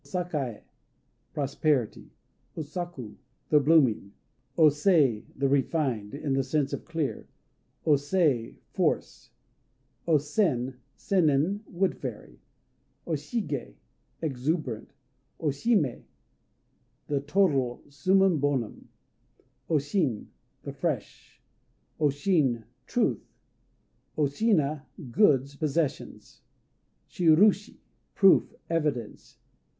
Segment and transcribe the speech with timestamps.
[0.03, 0.63] Sakaë
[1.35, 2.09] "Prosperity."
[2.57, 3.17] O Saku
[3.49, 4.13] "The Blooming."
[4.57, 7.27] O Sei "The Refined," in the sense of "clear."
[7.85, 9.29] O Sei "Force."
[10.07, 12.39] O Sen "Sennin," wood fairy.
[13.05, 13.75] O Shigé
[14.23, 14.91] "Exuberant."
[15.39, 16.01] O Shimé
[17.05, 18.89] "The Total," summum bonum.
[19.69, 20.31] O Shin
[20.63, 21.43] "The Fresh."
[21.99, 23.23] O Shin "Truth."
[24.17, 26.41] O Shina "Goods," possessions.
[27.07, 27.77] Shirushi
[28.15, 29.37] "Proof," evidence.